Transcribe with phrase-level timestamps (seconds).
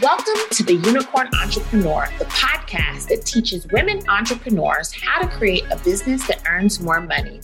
[0.00, 5.76] Welcome to the Unicorn Entrepreneur, the podcast that teaches women entrepreneurs how to create a
[5.78, 7.40] business that earns more money.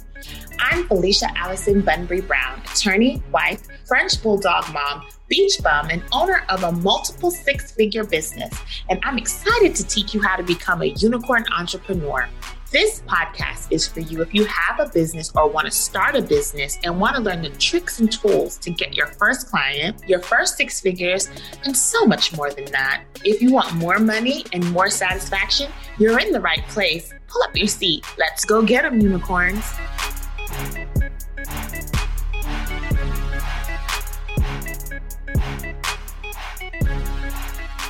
[0.61, 6.63] I'm Felicia Allison Bunbury Brown, attorney, wife, French bulldog mom, beach bum, and owner of
[6.63, 8.57] a multiple six figure business.
[8.89, 12.29] And I'm excited to teach you how to become a unicorn entrepreneur.
[12.75, 16.21] This podcast is for you if you have a business or want to start a
[16.21, 20.19] business and want to learn the tricks and tools to get your first client, your
[20.19, 21.31] first six figures,
[21.63, 23.05] and so much more than that.
[23.23, 27.15] If you want more money and more satisfaction, you're in the right place.
[27.29, 28.05] Pull up your seat.
[28.19, 29.65] Let's go get them, unicorns.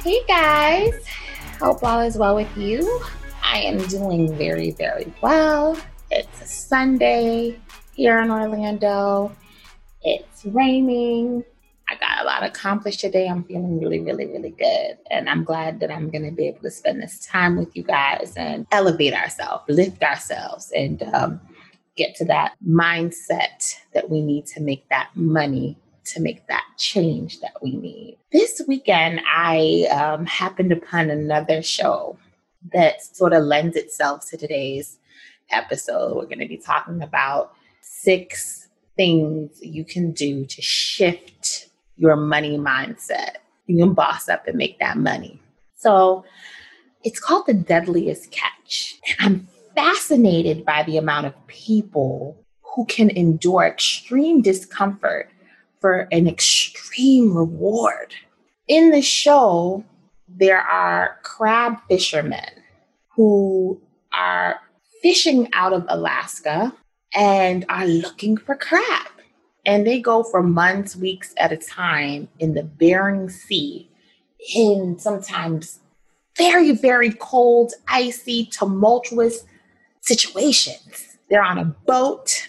[0.03, 0.93] Hey guys,
[1.59, 3.03] hope all is well with you.
[3.45, 5.79] I am doing very, very well.
[6.11, 7.61] It's a Sunday
[7.95, 9.37] here in Orlando.
[10.03, 11.45] It's raining.
[11.89, 13.29] I got a lot accomplished today.
[13.29, 14.97] I'm feeling really, really, really good.
[15.11, 17.83] And I'm glad that I'm going to be able to spend this time with you
[17.83, 21.41] guys and elevate ourselves, lift ourselves, and um,
[21.97, 25.77] get to that mindset that we need to make that money
[26.07, 28.17] to make that change that we need.
[28.33, 32.19] This weekend, I um, happened upon another show
[32.73, 34.99] that sort of lends itself to today's
[35.51, 36.17] episode.
[36.17, 42.59] We're going to be talking about six things you can do to shift your money
[42.59, 43.37] mindset.
[43.67, 45.41] You can boss up and make that money.
[45.77, 46.25] So
[47.03, 48.97] it's called the deadliest catch.
[49.21, 55.31] I'm fascinated by the amount of people who can endure extreme discomfort
[55.81, 58.15] for an extreme reward.
[58.67, 59.85] In the show,
[60.37, 62.63] there are crab fishermen
[63.11, 63.81] who
[64.13, 64.61] are
[65.03, 66.75] fishing out of Alaska
[67.15, 69.09] and are looking for crab.
[69.67, 73.89] And they go for months, weeks at a time in the Bering Sea
[74.55, 75.81] in sometimes
[76.37, 79.45] very, very cold, icy, tumultuous
[80.01, 81.17] situations.
[81.31, 82.49] They're on a boat,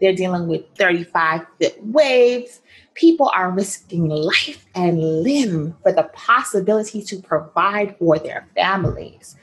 [0.00, 2.60] they're dealing with 35 foot waves,
[2.96, 9.36] people are risking life and limb for the possibility to provide for their families.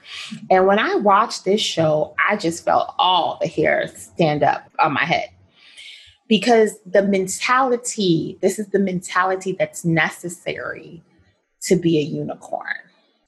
[0.49, 4.93] And when I watched this show, I just felt all the hairs stand up on
[4.93, 5.29] my head
[6.27, 11.03] because the mentality this is the mentality that's necessary
[11.61, 12.75] to be a unicorn.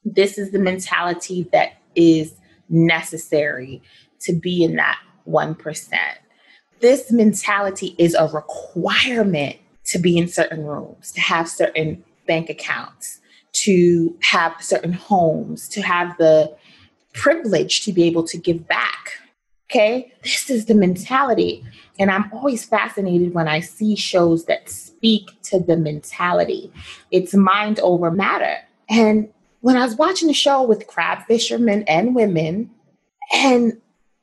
[0.04, 2.34] This is the mentality that is
[2.68, 3.82] necessary
[4.22, 5.94] to be in that 1%.
[6.80, 13.22] This mentality is a requirement to be in certain rooms, to have certain bank accounts,
[13.54, 16.56] to have certain homes, to have the
[17.14, 19.12] privilege to be able to give back.
[19.70, 21.64] Okay, this is the mentality.
[21.98, 26.72] And I'm always fascinated when I see shows that speak to the mentality.
[27.10, 28.58] It's mind over matter.
[28.90, 29.30] And
[29.62, 32.70] when I was watching the show with crab fishermen and women,
[33.34, 33.82] and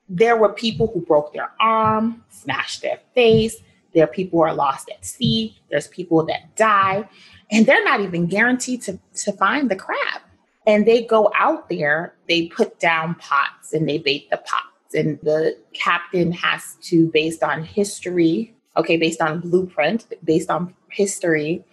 [0.09, 3.56] there were people who broke their arm, smashed their face,
[3.95, 5.57] there are people who are lost at sea.
[5.71, 7.09] There's people that die,
[7.51, 10.23] and they're not even guaranteed to, to find the crab.
[10.67, 14.95] And they go out there, they put down pots and they bait the pots.
[14.95, 21.65] And the captain has to, based on history, okay, based on blueprint, based on history,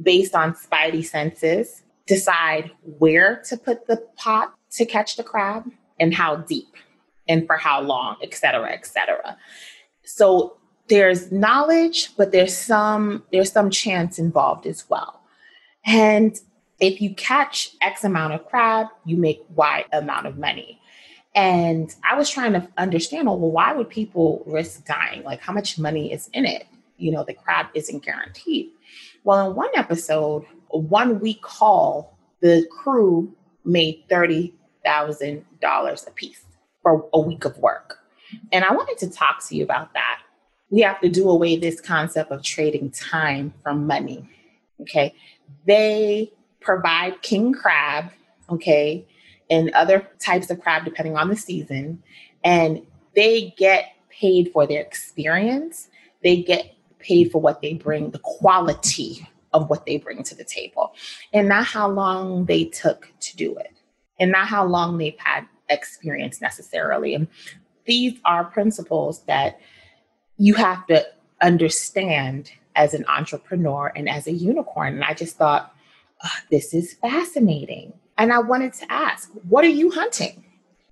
[0.00, 6.14] based on spidey senses, decide where to put the pot to catch the crab and
[6.14, 6.74] how deep
[7.28, 9.36] and for how long, et cetera, et cetera.
[10.04, 10.56] So
[10.92, 15.22] there's knowledge, but there's some there's some chance involved as well.
[15.86, 16.38] And
[16.80, 20.78] if you catch X amount of crab, you make Y amount of money.
[21.34, 25.22] And I was trying to understand, well, why would people risk dying?
[25.22, 26.66] Like, how much money is in it?
[26.98, 28.68] You know, the crab isn't guaranteed.
[29.24, 36.44] Well, in one episode, one week haul, the crew made $30,000 a piece
[36.82, 38.00] for a week of work.
[38.50, 40.18] And I wanted to talk to you about that
[40.72, 44.26] we have to do away this concept of trading time for money.
[44.80, 45.14] Okay.
[45.66, 48.10] They provide king crab,
[48.48, 49.06] okay,
[49.50, 52.02] and other types of crab depending on the season,
[52.42, 55.88] and they get paid for their experience.
[56.22, 60.44] They get paid for what they bring, the quality of what they bring to the
[60.44, 60.94] table,
[61.34, 63.72] and not how long they took to do it,
[64.18, 67.14] and not how long they've had experience necessarily.
[67.14, 67.28] And
[67.84, 69.60] these are principles that
[70.36, 71.06] you have to
[71.40, 74.94] understand as an entrepreneur and as a unicorn.
[74.94, 75.74] And I just thought,
[76.24, 77.92] oh, this is fascinating.
[78.16, 80.44] And I wanted to ask, what are you hunting?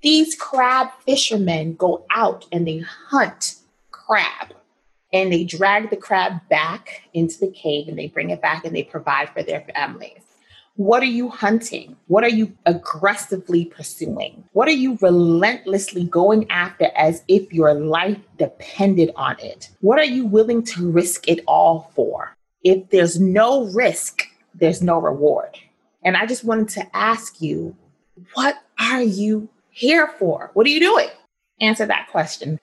[0.02, 3.56] These crab fishermen go out and they hunt
[3.90, 4.54] crab
[5.12, 8.75] and they drag the crab back into the cave and they bring it back and
[8.75, 10.22] they provide for their families.
[10.80, 11.94] What are you hunting?
[12.06, 14.44] What are you aggressively pursuing?
[14.54, 19.68] What are you relentlessly going after as if your life depended on it?
[19.82, 22.34] What are you willing to risk it all for?
[22.64, 24.22] If there's no risk,
[24.54, 25.50] there's no reward.
[26.02, 27.76] And I just wanted to ask you,
[28.32, 30.50] what are you here for?
[30.54, 31.08] What are you doing?
[31.60, 32.58] Answer that question.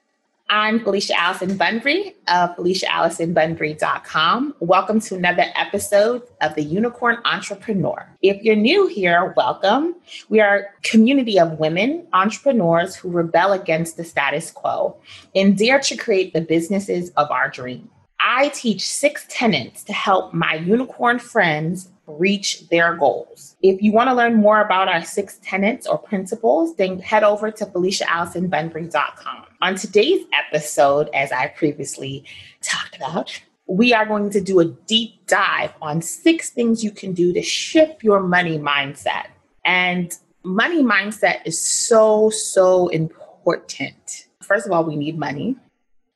[0.49, 4.55] I'm Felicia Allison Bunbury of FeliciaAllisonBunbury.com.
[4.61, 8.07] Welcome to another episode of The Unicorn Entrepreneur.
[8.21, 9.95] If you're new here, welcome.
[10.29, 14.95] We are a community of women entrepreneurs who rebel against the status quo
[15.35, 17.89] and dare to create the businesses of our dream.
[18.21, 23.55] I teach six tenets to help my unicorn friends reach their goals.
[23.61, 27.51] If you want to learn more about our six tenets or principles, then head over
[27.51, 29.45] to FeliciaAllisonBunbury.com.
[29.61, 32.23] On today's episode, as I previously
[32.61, 37.13] talked about, we are going to do a deep dive on six things you can
[37.13, 39.27] do to shift your money mindset.
[39.65, 44.27] And money mindset is so, so important.
[44.41, 45.57] First of all, we need money,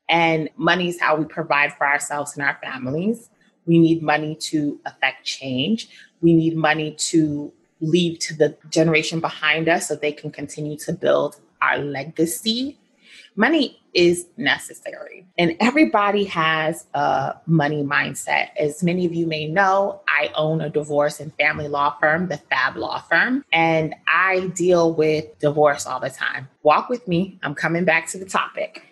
[0.08, 3.30] and money is how we provide for ourselves and our families.
[3.66, 5.90] We need money to affect change.
[6.22, 10.94] We need money to leave to the generation behind us so they can continue to
[10.94, 12.78] build our legacy.
[13.36, 18.50] Money is necessary, and everybody has a money mindset.
[18.58, 22.38] As many of you may know, I own a divorce and family law firm, the
[22.38, 26.50] Fab Law Firm, and I deal with divorce all the time.
[26.64, 28.86] Walk with me, I'm coming back to the topic.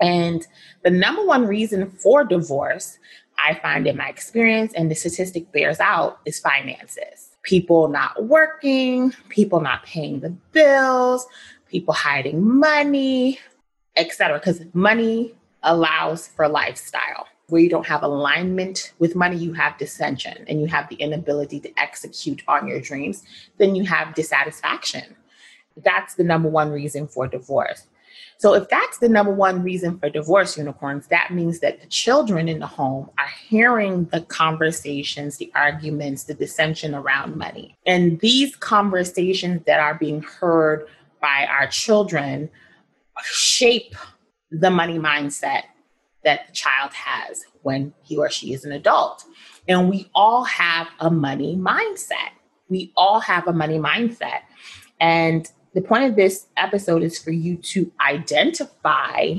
[0.00, 0.44] And
[0.82, 2.98] the number one reason for divorce
[3.38, 7.30] I find in my experience, and the statistic bears out, is finances.
[7.42, 11.26] People not working, people not paying the bills,
[11.68, 13.38] people hiding money,
[13.96, 14.38] etc.
[14.38, 17.26] Because money allows for lifestyle.
[17.48, 21.60] Where you don't have alignment with money, you have dissension and you have the inability
[21.60, 23.22] to execute on your dreams,
[23.58, 25.14] then you have dissatisfaction.
[25.76, 27.86] That's the number one reason for divorce.
[28.38, 32.48] So, if that's the number one reason for divorce unicorns, that means that the children
[32.48, 37.76] in the home are hearing the conversations, the arguments, the dissension around money.
[37.86, 40.86] And these conversations that are being heard
[41.20, 42.50] by our children
[43.22, 43.94] shape
[44.50, 45.62] the money mindset
[46.24, 49.24] that the child has when he or she is an adult.
[49.68, 52.30] And we all have a money mindset.
[52.68, 54.40] We all have a money mindset.
[55.00, 59.34] And the point of this episode is for you to identify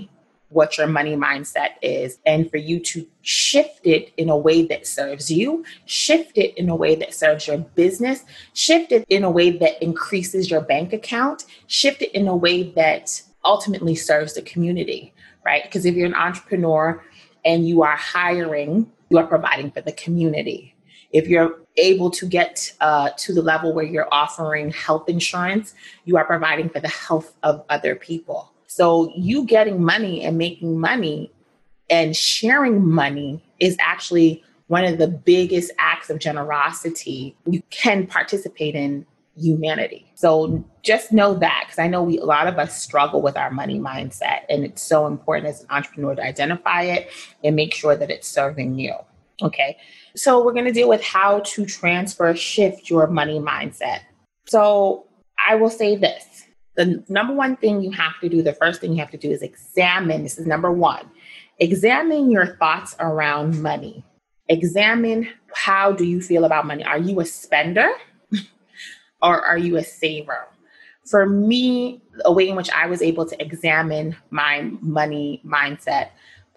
[0.50, 4.86] what your money mindset is and for you to shift it in a way that
[4.86, 8.24] serves you, shift it in a way that serves your business,
[8.54, 12.64] shift it in a way that increases your bank account, shift it in a way
[12.64, 15.14] that ultimately serves the community,
[15.46, 15.64] right?
[15.64, 17.04] Because if you're an entrepreneur
[17.44, 20.75] and you are hiring, you are providing for the community.
[21.12, 25.74] If you're able to get uh, to the level where you're offering health insurance,
[26.06, 28.52] you are providing for the health of other people.
[28.68, 31.32] So, you getting money and making money
[31.90, 38.76] and sharing money is actually one of the biggest acts of generosity you can participate
[38.76, 39.06] in
[39.38, 40.12] humanity.
[40.16, 43.52] So just know that because I know we a lot of us struggle with our
[43.52, 47.10] money mindset and it's so important as an entrepreneur to identify it
[47.44, 48.94] and make sure that it's serving you.
[49.42, 49.78] Okay.
[50.16, 54.00] So we're going to deal with how to transfer shift your money mindset.
[54.48, 55.08] So
[55.46, 56.46] I will say this.
[56.76, 59.32] The number one thing you have to do, the first thing you have to do
[59.32, 60.24] is examine.
[60.24, 61.10] This is number one.
[61.60, 64.04] Examine your thoughts around money.
[64.50, 66.84] Examine how do you feel about money?
[66.84, 67.90] Are you a spender
[69.22, 70.48] or are you a saver?
[71.10, 76.10] For me, a way in which I was able to examine my money mindset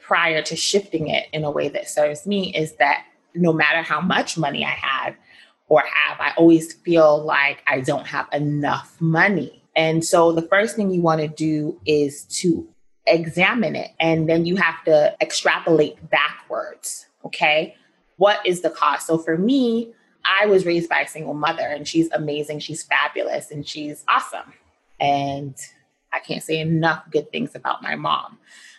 [0.08, 4.00] prior to shifting it in a way that serves me is that no matter how
[4.00, 5.14] much money I had
[5.68, 9.62] or have, I always feel like I don't have enough money.
[9.76, 12.66] And so the first thing you want to do is to
[13.06, 17.06] examine it and then you have to extrapolate backwards.
[17.26, 17.76] Okay.
[18.16, 19.06] What is the cost?
[19.06, 19.92] So for me,
[20.24, 22.60] I was raised by a single mother and she's amazing.
[22.60, 24.54] She's fabulous and she's awesome.
[24.98, 25.54] And
[26.14, 28.38] I can't say enough good things about my mom.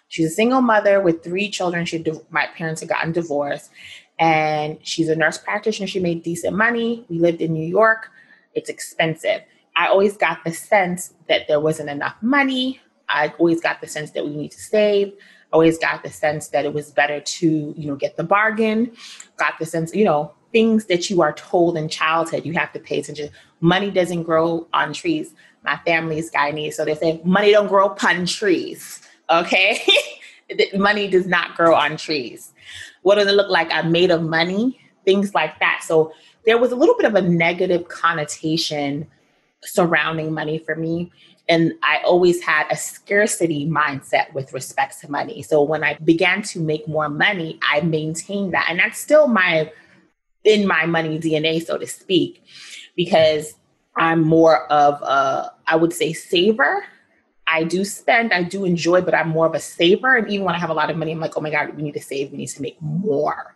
[0.10, 1.86] She's a single mother with three children.
[1.86, 3.72] She my parents had gotten divorced,
[4.20, 5.88] and she's a nurse practitioner.
[5.88, 7.06] She made decent money.
[7.10, 8.10] We lived in New York.
[8.54, 9.42] It's expensive.
[9.75, 12.82] I always got the sense that there wasn't enough money.
[13.08, 15.10] I always got the sense that we need to save.
[15.10, 18.92] I Always got the sense that it was better to, you know, get the bargain.
[19.38, 22.80] Got the sense, you know, things that you are told in childhood you have to
[22.80, 23.30] pay attention.
[23.62, 25.34] Money doesn't grow on trees.
[25.63, 29.01] My family is Guyanese, so they say money don't grow upon trees.
[29.29, 29.86] Okay.
[30.75, 32.53] money does not grow on trees.
[33.03, 33.71] What does it look like?
[33.71, 34.79] I'm made of money.
[35.05, 35.81] things like that.
[35.83, 36.13] So
[36.45, 39.07] there was a little bit of a negative connotation
[39.63, 41.12] surrounding money for me.
[41.48, 45.41] And I always had a scarcity mindset with respect to money.
[45.41, 48.67] So when I began to make more money, I maintained that.
[48.69, 49.71] And that's still my
[50.43, 52.43] in my money DNA, so to speak,
[52.95, 53.55] because
[53.98, 56.86] I'm more of a, I would say, saver.
[57.51, 60.15] I do spend, I do enjoy, but I'm more of a saver.
[60.15, 61.82] And even when I have a lot of money, I'm like, oh my God, we
[61.82, 63.56] need to save, we need to make more.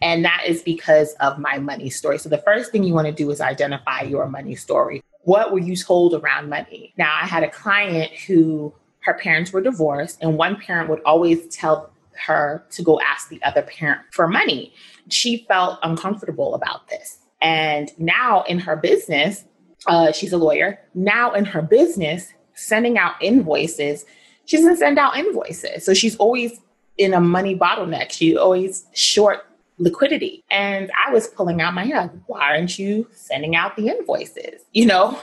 [0.00, 2.18] And that is because of my money story.
[2.18, 5.02] So the first thing you want to do is identify your money story.
[5.22, 6.92] What were you told around money?
[6.96, 11.48] Now, I had a client who her parents were divorced, and one parent would always
[11.48, 11.92] tell
[12.26, 14.72] her to go ask the other parent for money.
[15.08, 17.18] She felt uncomfortable about this.
[17.40, 19.44] And now in her business,
[19.86, 20.78] uh, she's a lawyer.
[20.94, 22.32] Now in her business,
[22.62, 24.04] sending out invoices,
[24.44, 25.84] she doesn't send out invoices.
[25.84, 26.60] So she's always
[26.98, 28.10] in a money bottleneck.
[28.10, 29.46] She's always short
[29.78, 30.44] liquidity.
[30.50, 34.62] And I was pulling out my hair, why aren't you sending out the invoices?
[34.72, 35.20] You know?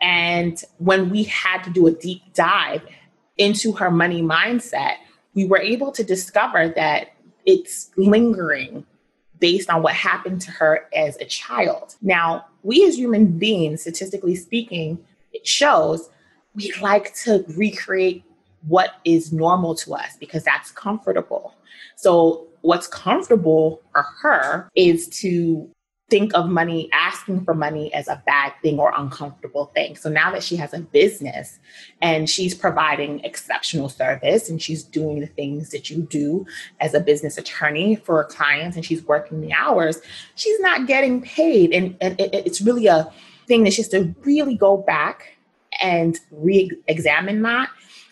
[0.00, 2.82] And when we had to do a deep dive
[3.36, 4.94] into her money mindset,
[5.34, 7.08] we were able to discover that
[7.44, 8.84] it's lingering
[9.40, 11.96] based on what happened to her as a child.
[12.02, 14.98] Now, we as human beings, statistically speaking,
[15.32, 16.10] it shows
[16.58, 18.24] we like to recreate
[18.66, 21.54] what is normal to us because that's comfortable.
[21.96, 25.70] So, what's comfortable for her is to
[26.10, 29.94] think of money, asking for money as a bad thing or uncomfortable thing.
[29.94, 31.58] So now that she has a business
[32.00, 36.46] and she's providing exceptional service and she's doing the things that you do
[36.80, 40.00] as a business attorney for clients and she's working the hours,
[40.34, 41.72] she's not getting paid.
[41.74, 43.12] And, and it, it's really a
[43.46, 45.37] thing that she has to really go back
[45.80, 47.70] and re examine that.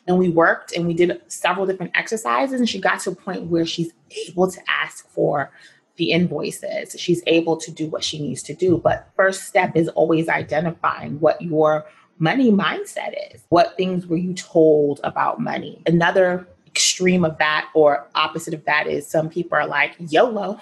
[0.09, 3.45] And we worked and we did several different exercises, and she got to a point
[3.45, 3.93] where she's
[4.29, 5.51] able to ask for
[5.97, 6.95] the invoices.
[6.99, 8.79] She's able to do what she needs to do.
[8.79, 11.87] But first step is always identifying what your
[12.19, 13.45] money mindset is.
[13.49, 15.83] What things were you told about money?
[15.87, 20.61] Another extreme of that or opposite of that is some people are like, YOLO,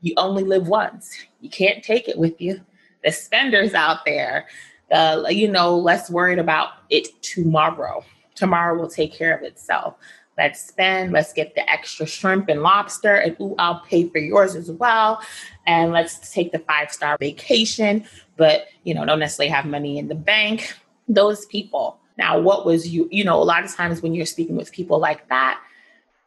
[0.00, 1.16] you only live once.
[1.40, 2.60] You can't take it with you.
[3.04, 4.46] The spenders out there,
[4.90, 8.04] the you know, less worried about it tomorrow.
[8.34, 9.96] Tomorrow will take care of itself.
[10.38, 14.54] Let's spend, let's get the extra shrimp and lobster, and ooh, I'll pay for yours
[14.54, 15.22] as well.
[15.66, 18.04] And let's take the five star vacation,
[18.36, 20.74] but you know, don't necessarily have money in the bank.
[21.08, 21.98] Those people.
[22.18, 24.98] Now, what was you, you know, a lot of times when you're speaking with people
[24.98, 25.60] like that,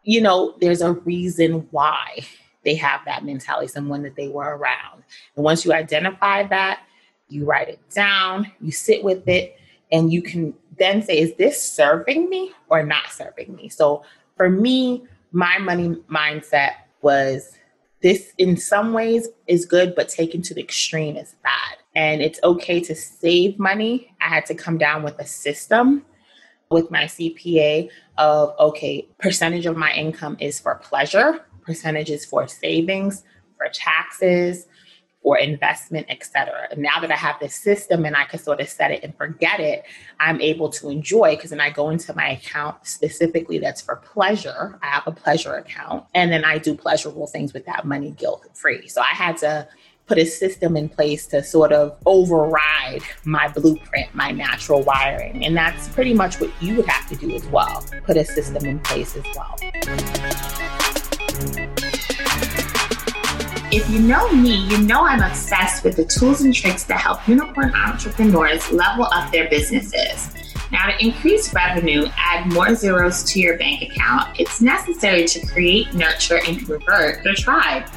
[0.03, 2.25] you know, there's a reason why
[2.63, 5.03] they have that mentality, someone that they were around.
[5.35, 6.81] And once you identify that,
[7.29, 9.57] you write it down, you sit with it,
[9.91, 13.69] and you can then say, is this serving me or not serving me?
[13.69, 14.03] So
[14.35, 16.71] for me, my money mindset
[17.01, 17.51] was
[18.01, 21.77] this in some ways is good, but taken to the extreme is bad.
[21.95, 24.15] And it's okay to save money.
[24.21, 26.05] I had to come down with a system
[26.71, 32.47] with my CPA of okay, percentage of my income is for pleasure, percentage is for
[32.47, 33.23] savings,
[33.57, 34.67] for taxes,
[35.29, 36.69] or investment, etc.
[36.75, 39.59] Now that I have this system and I can sort of set it and forget
[39.59, 39.83] it,
[40.19, 44.79] I'm able to enjoy because then I go into my account specifically that's for pleasure.
[44.81, 48.43] I have a pleasure account and then I do pleasurable things with that money guilt
[48.55, 48.87] free.
[48.87, 49.67] So I had to
[50.07, 55.45] put a system in place to sort of override my blueprint, my natural wiring.
[55.45, 57.85] And that's pretty much what you would have to do as well.
[58.03, 60.48] Put a system in place as well.
[63.71, 67.27] If you know me, you know I'm obsessed with the tools and tricks that help
[67.27, 70.31] unicorn entrepreneurs level up their businesses.
[70.71, 75.93] Now, to increase revenue, add more zeros to your bank account, it's necessary to create,
[75.93, 77.87] nurture, and convert your tribe.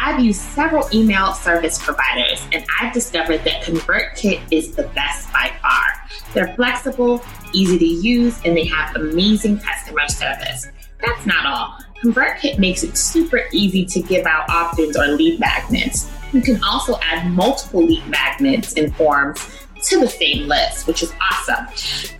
[0.00, 5.50] I've used several email service providers, and I've discovered that ConvertKit is the best by
[5.60, 6.32] far.
[6.32, 10.68] They're flexible, easy to use, and they have amazing customer service.
[11.04, 11.78] That's not all.
[12.02, 16.10] ConvertKit makes it super easy to give out opt-ins or lead magnets.
[16.32, 19.44] You can also add multiple lead magnets and forms
[19.84, 21.66] to the same list, which is awesome.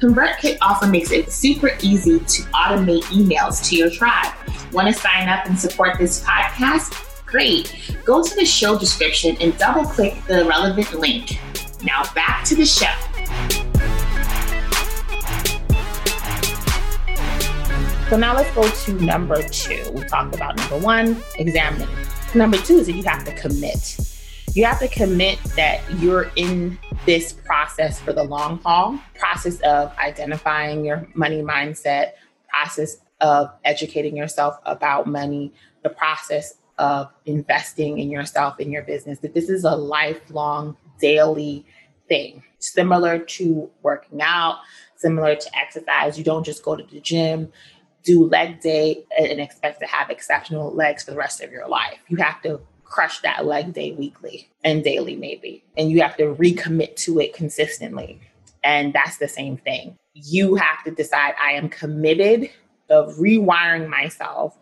[0.01, 4.33] ConvertKit also makes it super easy to automate emails to your tribe.
[4.73, 7.05] Want to sign up and support this podcast?
[7.25, 7.95] Great.
[8.05, 11.39] Go to the show description and double click the relevant link.
[11.85, 12.93] Now back to the show.
[18.09, 19.91] So now let's go to number two.
[19.93, 21.89] We talked about number one, examining.
[22.35, 23.99] Number two is that you have to commit.
[24.55, 29.95] You have to commit that you're in this process for the long haul, process of
[29.99, 32.13] identifying your money mindset,
[32.49, 39.19] process of educating yourself about money, the process of investing in yourself in your business
[39.19, 41.67] that this is a lifelong daily
[42.09, 44.61] thing similar to working out
[44.97, 47.53] similar to exercise you don't just go to the gym
[48.09, 51.99] do leg day and expect to have exceptional legs for the rest of your life
[52.09, 56.35] you have to crush that leg day weekly and daily maybe and you have to
[56.37, 58.21] recommit to it consistently
[58.65, 62.51] and that's the same thing you have to decide i am committed
[62.91, 64.57] of rewiring myself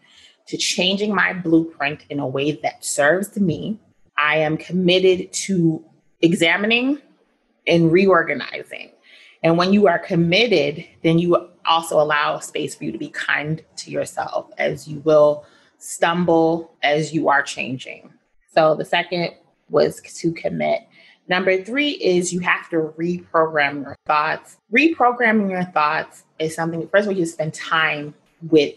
[0.46, 3.78] to changing my blueprint in a way that serves me.
[4.16, 5.84] I am committed to
[6.20, 7.00] examining
[7.66, 8.92] and reorganizing.
[9.42, 13.62] And when you are committed, then you also allow space for you to be kind
[13.76, 15.44] to yourself as you will
[15.78, 18.12] stumble as you are changing.
[18.54, 19.35] So the second
[19.68, 20.87] was to commit.
[21.28, 24.58] Number three is you have to reprogram your thoughts.
[24.73, 28.14] Reprogramming your thoughts is something, first of all, you spend time
[28.49, 28.75] with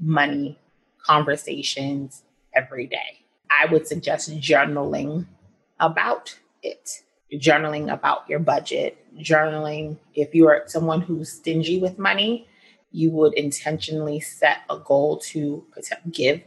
[0.00, 0.58] money
[0.98, 3.20] conversations every day.
[3.50, 5.26] I would suggest journaling
[5.78, 7.02] about it,
[7.34, 9.98] journaling about your budget, journaling.
[10.14, 12.48] If you are someone who's stingy with money,
[12.90, 15.64] you would intentionally set a goal to
[16.10, 16.42] give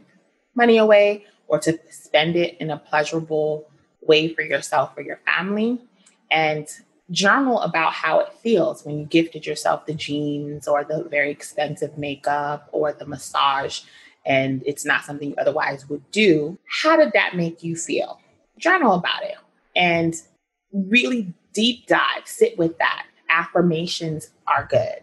[0.54, 3.68] money away or to spend it in a pleasurable
[4.00, 5.80] way for yourself or your family.
[6.30, 6.68] And
[7.10, 11.96] journal about how it feels when you gifted yourself the jeans or the very expensive
[11.96, 13.82] makeup or the massage
[14.24, 16.58] and it's not something you otherwise would do.
[16.82, 18.18] How did that make you feel?
[18.58, 19.36] Journal about it
[19.76, 20.14] and
[20.88, 23.06] really deep dive, sit with that.
[23.30, 25.02] Affirmations are good.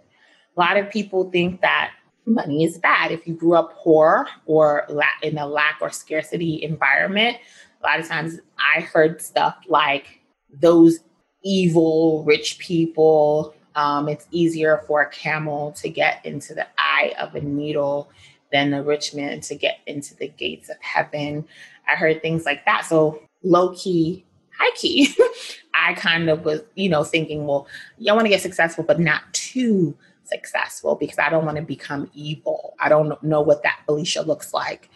[0.56, 1.92] A lot of people think that
[2.26, 3.12] money is bad.
[3.12, 4.88] If you grew up poor or
[5.22, 7.38] in a lack or scarcity environment,
[7.82, 10.22] a lot of times I heard stuff like
[10.62, 11.00] those
[11.44, 13.54] evil rich people.
[13.76, 18.10] Um, it's easier for a camel to get into the eye of a needle
[18.52, 21.46] than a rich man to get into the gates of heaven.
[21.90, 22.86] I heard things like that.
[22.86, 24.26] So low key,
[24.58, 25.14] high key,
[25.84, 27.68] I kind of was, you know, thinking, well,
[28.08, 32.10] I want to get successful, but not too successful because I don't want to become
[32.14, 32.76] evil.
[32.80, 34.90] I don't know what that Felicia looks like.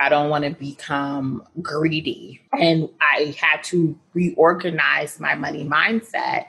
[0.00, 2.40] I don't want to become greedy.
[2.58, 6.46] And I had to reorganize my money mindset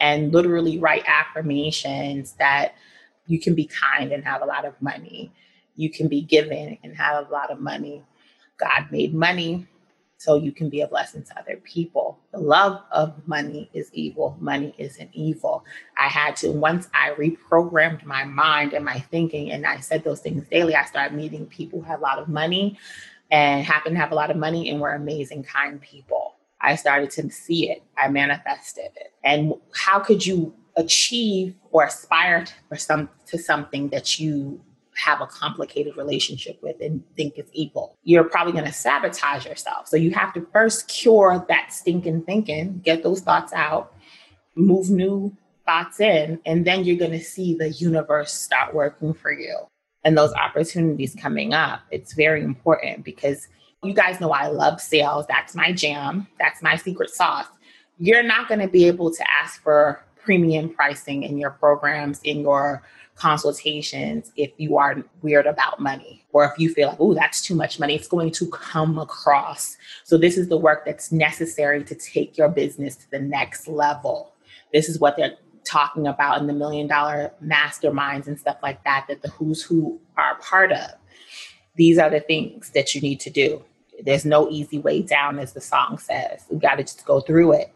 [0.00, 2.74] and literally write affirmations that
[3.26, 5.32] you can be kind and have a lot of money.
[5.76, 8.02] You can be giving and have a lot of money.
[8.58, 9.68] God made money
[10.18, 12.18] so you can be a blessing to other people.
[12.32, 14.36] The love of money is evil.
[14.40, 15.64] Money isn't evil.
[15.98, 20.20] I had to, once I reprogrammed my mind and my thinking, and I said those
[20.20, 22.78] things daily, I started meeting people who had a lot of money
[23.30, 26.36] and happen to have a lot of money and were amazing, kind people.
[26.60, 27.82] I started to see it.
[27.98, 29.12] I manifested it.
[29.22, 34.60] And how could you achieve or aspire for some to something that you
[34.96, 37.96] have a complicated relationship with and think it's evil.
[38.02, 39.88] You're probably going to sabotage yourself.
[39.88, 43.94] So you have to first cure that stinking thinking, get those thoughts out,
[44.54, 49.32] move new thoughts in, and then you're going to see the universe start working for
[49.32, 49.66] you
[50.04, 51.80] and those opportunities coming up.
[51.90, 53.48] It's very important because
[53.82, 55.26] you guys know I love sales.
[55.28, 57.46] That's my jam, that's my secret sauce.
[57.98, 62.40] You're not going to be able to ask for premium pricing in your programs, in
[62.40, 62.82] your
[63.14, 67.54] consultations if you are weird about money or if you feel like, oh, that's too
[67.54, 69.78] much money, it's going to come across.
[70.04, 74.34] So, this is the work that's necessary to take your business to the next level.
[74.72, 79.06] This is what they're talking about in the million dollar masterminds and stuff like that,
[79.08, 80.90] that the who's who are part of.
[81.76, 83.64] These are the things that you need to do.
[84.04, 86.44] There's no easy way down, as the song says.
[86.50, 87.72] We got to just go through it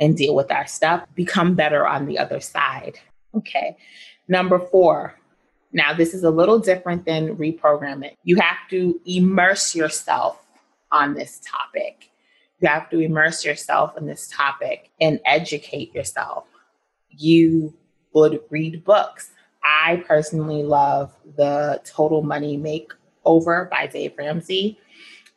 [0.00, 2.98] and deal with our stuff, become better on the other side.
[3.34, 3.76] Okay.
[4.26, 5.14] Number four,
[5.72, 8.16] now this is a little different than reprogramming.
[8.24, 10.44] You have to immerse yourself
[10.90, 12.10] on this topic.
[12.60, 16.44] You have to immerse yourself in this topic and educate yourself.
[17.10, 17.74] You
[18.12, 19.30] would read books.
[19.62, 24.78] I personally love the Total Money Makeover by Dave Ramsey.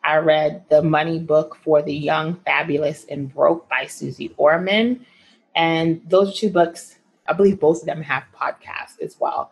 [0.03, 5.05] I read the Money Book for the Young, Fabulous, and Broke by Suze Orman.
[5.55, 9.51] And those are two books I believe both of them have podcasts as well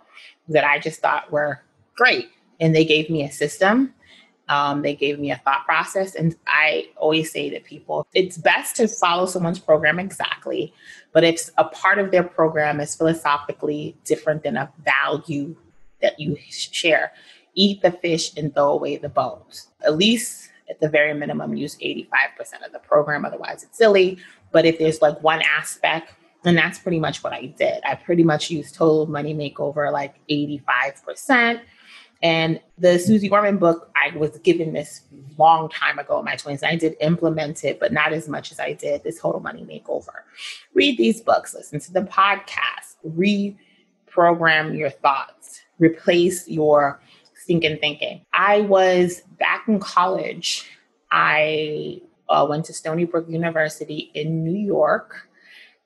[0.50, 1.62] that I just thought were
[1.96, 2.30] great.
[2.60, 3.94] And they gave me a system.
[4.50, 6.16] Um, they gave me a thought process.
[6.16, 10.74] And I always say to people, it's best to follow someone's program exactly.
[11.14, 15.56] But if a part of their program is philosophically different than a value
[16.02, 17.14] that you share,
[17.54, 19.68] eat the fish and throw away the bones.
[19.84, 23.26] At least at the very minimum, use 85% of the program.
[23.26, 24.18] Otherwise, it's silly.
[24.52, 27.82] But if there's like one aspect and that's pretty much what I did.
[27.86, 31.62] I pretty much used Total Money Makeover like 85%.
[32.24, 35.02] And the Suze Orman book, I was given this
[35.38, 36.64] long time ago in my 20s.
[36.64, 40.22] I did implement it, but not as much as I did this Total Money Makeover.
[40.74, 47.02] Read these books, listen to the podcast, reprogram your thoughts, replace your
[47.44, 48.26] stinking thinking.
[48.34, 50.70] I was back in college.
[51.12, 55.28] I uh, went to Stony Brook University in New York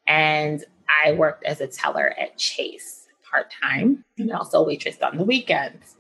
[0.08, 0.64] and
[1.04, 5.96] I worked as a teller at Chase part time and also waitressed on the weekends.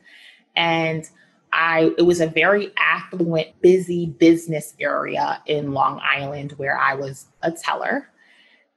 [0.55, 1.09] And
[1.51, 7.27] I it was a very affluent, busy business area in Long Island where I was
[7.41, 8.09] a teller.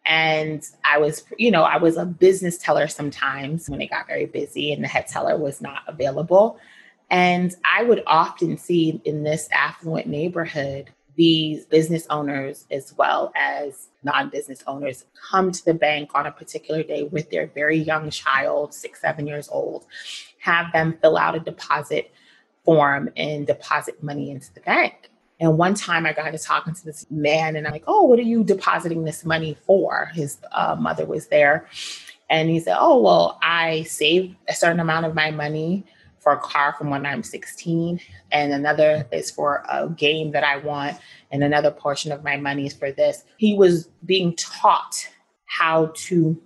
[0.08, 4.24] And I was, you know, I was a business teller sometimes when it got very
[4.24, 6.58] busy and the head teller was not available.
[7.10, 13.88] And I would often see in this affluent neighborhood these business owners as well as
[14.02, 18.72] non-business owners come to the bank on a particular day with their very young child
[18.72, 19.84] six seven years old
[20.38, 22.12] have them fill out a deposit
[22.64, 26.84] form and deposit money into the bank and one time i got to talking to
[26.84, 30.76] this man and i'm like oh what are you depositing this money for his uh,
[30.78, 31.66] mother was there
[32.30, 35.84] and he said oh well i saved a certain amount of my money
[36.28, 38.00] for a car from when I'm 16,
[38.32, 40.98] and another is for a game that I want,
[41.30, 43.24] and another portion of my money is for this.
[43.36, 45.08] He was being taught
[45.46, 46.38] how to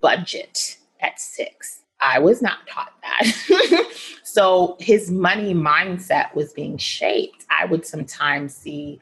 [0.00, 1.79] budget at six.
[2.02, 3.86] I was not taught that.
[4.24, 7.44] so his money mindset was being shaped.
[7.50, 8.98] I would sometimes see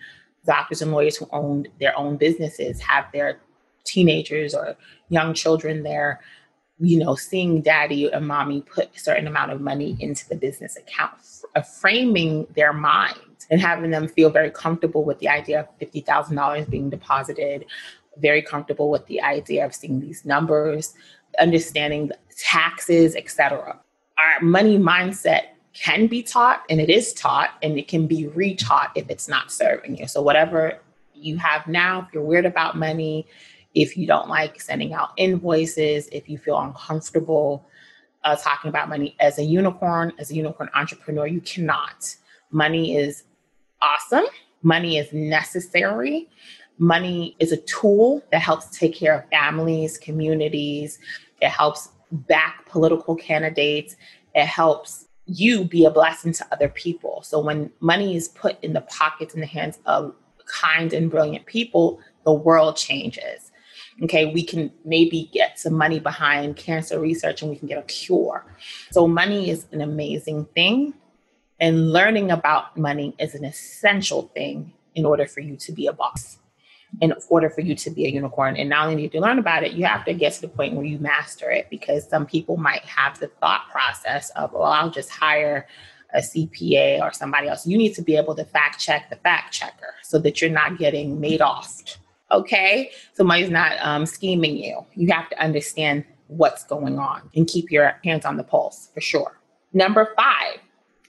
[0.46, 3.40] doctors and lawyers who owned their own businesses have their
[3.84, 4.76] teenagers or
[5.08, 6.20] young children there
[6.80, 10.76] you know, seeing daddy and mommy put a certain amount of money into the business
[10.76, 11.12] account,
[11.80, 13.18] framing their mind
[13.50, 17.64] and having them feel very comfortable with the idea of $50,000 being deposited,
[18.18, 20.94] very comfortable with the idea of seeing these numbers,
[21.38, 23.78] understanding taxes, etc.
[24.18, 25.42] Our money mindset
[25.74, 29.52] can be taught and it is taught and it can be retaught if it's not
[29.52, 30.08] serving you.
[30.08, 30.78] So whatever
[31.14, 33.26] you have now, if you're weird about money,
[33.74, 37.64] if you don't like sending out invoices, if you feel uncomfortable
[38.24, 42.16] uh, talking about money as a unicorn, as a unicorn entrepreneur, you cannot.
[42.50, 43.24] Money is
[43.80, 44.24] awesome,
[44.62, 46.28] money is necessary.
[46.80, 51.00] Money is a tool that helps take care of families, communities.
[51.40, 53.96] It helps back political candidates.
[54.34, 57.22] It helps you be a blessing to other people.
[57.22, 60.14] So when money is put in the pockets in the hands of
[60.46, 63.50] kind and brilliant people, the world changes
[64.02, 67.82] okay, we can maybe get some money behind cancer research and we can get a
[67.82, 68.44] cure.
[68.90, 70.94] So, money is an amazing thing.
[71.60, 75.92] And learning about money is an essential thing in order for you to be a
[75.92, 76.38] boss,
[77.00, 78.56] in order for you to be a unicorn.
[78.56, 80.74] And not only need to learn about it, you have to get to the point
[80.74, 84.90] where you master it because some people might have the thought process of, well, I'll
[84.90, 85.66] just hire
[86.14, 87.66] a CPA or somebody else.
[87.66, 90.78] You need to be able to fact check the fact checker so that you're not
[90.78, 91.82] getting made off
[92.30, 92.90] okay?
[93.14, 94.84] Somebody's not um, scheming you.
[94.94, 99.00] You have to understand what's going on and keep your hands on the pulse for
[99.00, 99.40] sure.
[99.72, 100.58] Number five,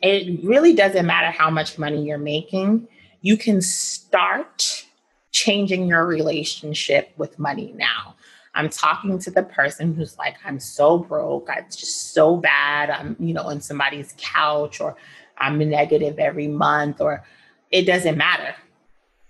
[0.02, 2.88] it really doesn't matter how much money you're making.
[3.22, 4.86] You can start
[5.32, 8.16] changing your relationship with money now.
[8.56, 11.50] I'm talking to the person who's like, I'm so broke.
[11.56, 12.90] It's just so bad.
[12.90, 14.96] I'm, you know, on somebody's couch or
[15.38, 17.24] I'm negative every month or
[17.72, 18.56] it doesn't matter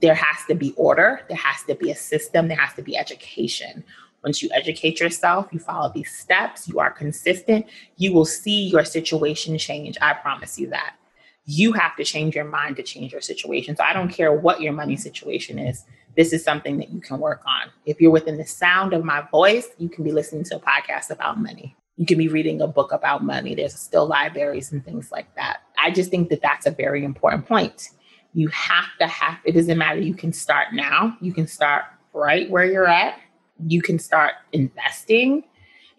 [0.01, 2.97] there has to be order, there has to be a system, there has to be
[2.97, 3.83] education.
[4.23, 7.65] Once you educate yourself, you follow these steps, you are consistent,
[7.97, 9.97] you will see your situation change.
[10.01, 10.95] I promise you that.
[11.51, 13.75] You have to change your mind to change your situation.
[13.75, 15.83] So I don't care what your money situation is.
[16.15, 17.71] This is something that you can work on.
[17.85, 21.09] If you're within the sound of my voice, you can be listening to a podcast
[21.09, 21.75] about money.
[21.97, 23.55] You can be reading a book about money.
[23.55, 25.61] There's still libraries and things like that.
[25.81, 27.89] I just think that that's a very important point
[28.33, 29.99] you have to have, it doesn't matter.
[29.99, 31.17] You can start now.
[31.21, 33.19] You can start right where you're at.
[33.65, 35.43] You can start investing.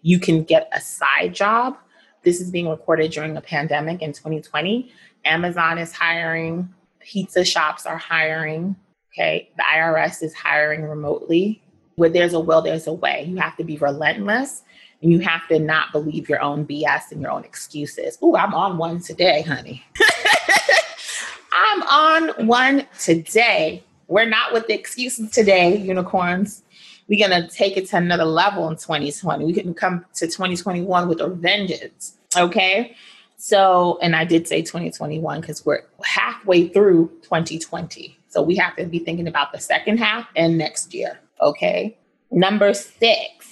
[0.01, 1.77] You can get a side job.
[2.23, 4.91] This is being recorded during a pandemic in 2020.
[5.25, 8.75] Amazon is hiring, pizza shops are hiring.
[9.13, 9.49] Okay.
[9.57, 11.61] The IRS is hiring remotely.
[11.95, 13.25] Where there's a will, there's a way.
[13.27, 14.63] You have to be relentless
[15.01, 18.17] and you have to not believe your own BS and your own excuses.
[18.21, 19.83] Oh, I'm on one today, honey.
[21.51, 23.83] I'm on one today.
[24.07, 26.63] We're not with the excuses today, unicorns.
[27.07, 29.45] We're going to take it to another level in 2020.
[29.45, 32.17] We can come to 2021 with a vengeance.
[32.37, 32.95] Okay.
[33.41, 38.17] So, and I did say 2021 because we're halfway through 2020.
[38.27, 41.19] So we have to be thinking about the second half and next year.
[41.41, 41.97] Okay.
[42.29, 43.51] Number six,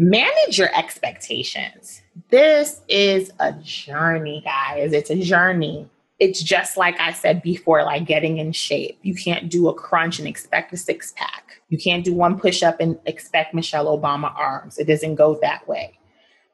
[0.00, 2.02] Manage your expectations.
[2.30, 4.92] This is a journey, guys.
[4.92, 5.88] It's a journey.
[6.20, 9.00] It's just like I said before, like getting in shape.
[9.02, 11.60] You can't do a crunch and expect a six pack.
[11.68, 14.78] You can't do one push up and expect Michelle Obama arms.
[14.78, 15.97] It doesn't go that way.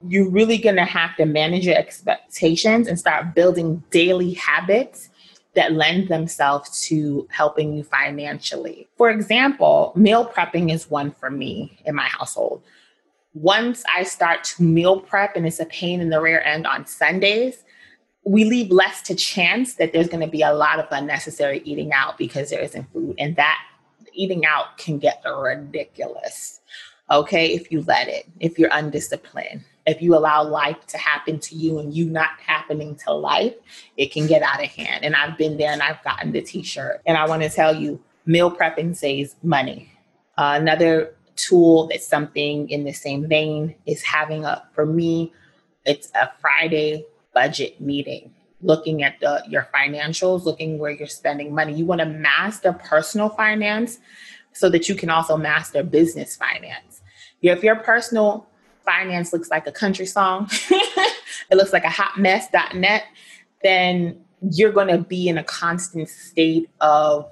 [0.06, 5.08] You're really going to have to manage your expectations and start building daily habits
[5.54, 8.88] that lend themselves to helping you financially.
[8.96, 12.62] For example, meal prepping is one for me in my household.
[13.34, 16.86] Once I start to meal prep and it's a pain in the rear end on
[16.86, 17.64] Sundays,
[18.24, 21.92] we leave less to chance that there's going to be a lot of unnecessary eating
[21.92, 23.14] out because there isn't food.
[23.18, 23.58] And that
[24.12, 26.60] eating out can get ridiculous,
[27.10, 29.64] okay, if you let it, if you're undisciplined.
[29.86, 33.54] If you allow life to happen to you and you not happening to life,
[33.96, 35.04] it can get out of hand.
[35.04, 37.02] And I've been there and I've gotten the t shirt.
[37.04, 39.90] And I want to tell you, meal prepping saves money.
[40.38, 45.32] Uh, another tool that's something in the same vein is having a, for me,
[45.84, 51.74] it's a Friday budget meeting looking at the your financials looking where you're spending money
[51.74, 53.98] you want to master personal finance
[54.52, 57.02] so that you can also master business finance
[57.42, 58.46] if your personal
[58.84, 63.04] finance looks like a country song it looks like a hot mess.net
[63.62, 64.18] then
[64.50, 67.30] you're going to be in a constant state of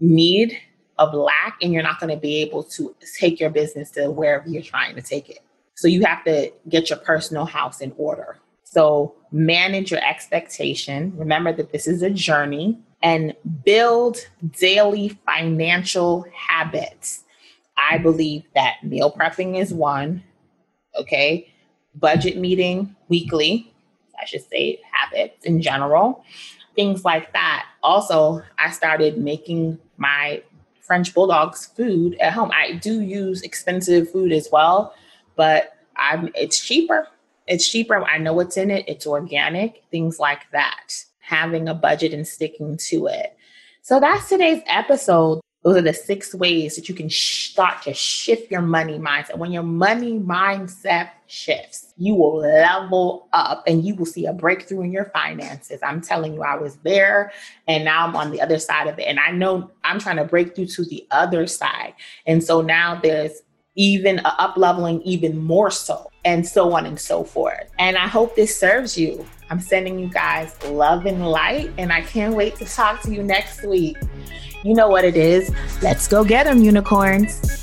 [0.00, 0.58] need
[0.98, 4.48] of lack and you're not going to be able to take your business to wherever
[4.48, 5.40] you're trying to take it
[5.74, 8.38] so you have to get your personal house in order
[8.76, 11.14] so manage your expectation.
[11.16, 13.34] Remember that this is a journey and
[13.64, 14.18] build
[14.58, 17.24] daily financial habits.
[17.78, 20.24] I believe that meal prepping is one.
[20.98, 21.52] Okay.
[21.94, 23.72] Budget meeting weekly,
[24.20, 26.24] I should say habits in general,
[26.74, 27.66] things like that.
[27.82, 30.42] Also, I started making my
[30.82, 32.50] French bulldogs food at home.
[32.52, 34.94] I do use expensive food as well,
[35.36, 37.08] but I'm it's cheaper
[37.46, 38.02] it's cheaper.
[38.02, 38.84] I know what's in it.
[38.88, 41.04] It's organic, things like that.
[41.20, 43.36] Having a budget and sticking to it.
[43.82, 45.40] So that's today's episode.
[45.66, 49.36] Those are the six ways that you can start to shift your money mindset.
[49.36, 54.82] When your money mindset shifts, you will level up and you will see a breakthrough
[54.82, 55.80] in your finances.
[55.82, 57.32] I'm telling you, I was there
[57.66, 59.08] and now I'm on the other side of it.
[59.08, 61.94] And I know I'm trying to break through to the other side.
[62.26, 63.42] And so now there's
[63.74, 68.06] even a up leveling even more so and so on and so forth and i
[68.06, 72.56] hope this serves you i'm sending you guys love and light and i can't wait
[72.56, 73.98] to talk to you next week
[74.66, 77.62] you know what it is let's go get them unicorns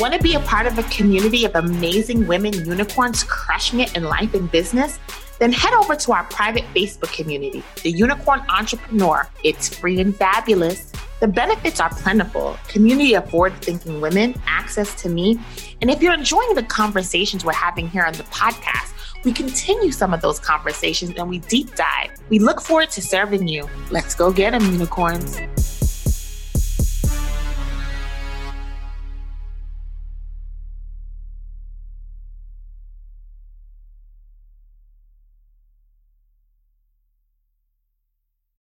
[0.00, 4.04] Want to be a part of a community of amazing women unicorns crushing it in
[4.04, 5.00] life and business?
[5.38, 9.28] then head over to our private Facebook community, The Unicorn Entrepreneur.
[9.44, 10.92] It's free and fabulous.
[11.20, 15.38] The benefits are plentiful community of forward thinking women, access to me.
[15.80, 18.92] And if you're enjoying the conversations we're having here on the podcast,
[19.24, 22.10] we continue some of those conversations and we deep dive.
[22.28, 23.68] We look forward to serving you.
[23.90, 25.77] Let's go get them, unicorns.